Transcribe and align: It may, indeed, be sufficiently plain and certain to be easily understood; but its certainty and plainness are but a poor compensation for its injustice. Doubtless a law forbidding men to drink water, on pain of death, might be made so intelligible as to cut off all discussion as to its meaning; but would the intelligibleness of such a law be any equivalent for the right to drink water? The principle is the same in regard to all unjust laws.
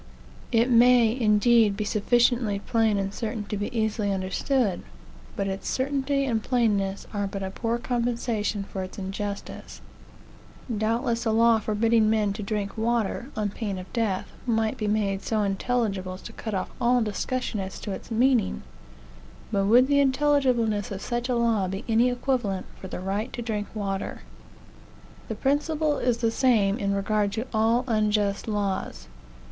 It 0.51 0.71
may, 0.71 1.15
indeed, 1.15 1.77
be 1.77 1.83
sufficiently 1.83 2.57
plain 2.57 2.97
and 2.97 3.13
certain 3.13 3.43
to 3.43 3.55
be 3.55 3.67
easily 3.79 4.11
understood; 4.11 4.81
but 5.35 5.45
its 5.47 5.69
certainty 5.69 6.25
and 6.25 6.41
plainness 6.41 7.05
are 7.13 7.27
but 7.27 7.43
a 7.43 7.51
poor 7.51 7.77
compensation 7.77 8.63
for 8.63 8.81
its 8.81 8.97
injustice. 8.97 9.79
Doubtless 10.75 11.23
a 11.23 11.29
law 11.29 11.59
forbidding 11.59 12.09
men 12.09 12.33
to 12.33 12.41
drink 12.41 12.75
water, 12.79 13.29
on 13.37 13.51
pain 13.51 13.77
of 13.77 13.93
death, 13.93 14.31
might 14.47 14.75
be 14.75 14.87
made 14.87 15.21
so 15.21 15.43
intelligible 15.43 16.13
as 16.13 16.23
to 16.23 16.33
cut 16.33 16.55
off 16.55 16.71
all 16.81 17.01
discussion 17.03 17.59
as 17.59 17.79
to 17.81 17.91
its 17.91 18.09
meaning; 18.09 18.63
but 19.51 19.65
would 19.65 19.85
the 19.85 19.99
intelligibleness 20.03 20.89
of 20.89 20.99
such 21.03 21.29
a 21.29 21.35
law 21.35 21.67
be 21.67 21.85
any 21.87 22.09
equivalent 22.09 22.65
for 22.79 22.87
the 22.87 22.99
right 22.99 23.31
to 23.33 23.43
drink 23.43 23.67
water? 23.75 24.23
The 25.27 25.35
principle 25.35 25.99
is 25.99 26.17
the 26.17 26.31
same 26.31 26.79
in 26.79 26.95
regard 26.95 27.31
to 27.33 27.45
all 27.53 27.83
unjust 27.85 28.47
laws. 28.47 29.07